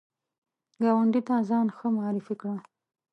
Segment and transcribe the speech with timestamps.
[0.83, 2.55] ګاونډي ته ځان ښه معرفي کړه